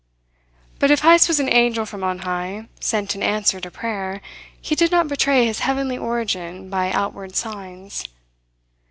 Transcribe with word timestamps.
But 0.79 0.89
if 0.89 1.01
Heyst 1.01 1.27
was 1.27 1.39
an 1.39 1.47
angel 1.53 1.85
from 1.85 2.03
on 2.03 2.17
high, 2.25 2.65
sent 2.79 3.13
in 3.13 3.21
answer 3.21 3.59
to 3.61 3.69
prayer, 3.69 4.19
he 4.59 4.73
did 4.73 4.89
not 4.91 5.07
betray 5.07 5.45
his 5.45 5.59
heavenly 5.59 5.95
origin 5.95 6.71
by 6.71 6.89
outward 6.91 7.35
signs. 7.35 8.05